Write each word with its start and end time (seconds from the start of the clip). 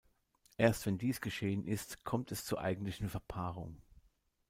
Erst 0.57 0.87
wenn 0.87 0.97
dies 0.97 1.21
geschehen 1.21 1.63
ist, 1.63 2.03
kommt 2.03 2.31
es 2.31 2.43
zur 2.43 2.59
eigentlichen 2.59 3.07
Verpaarung. 3.07 3.83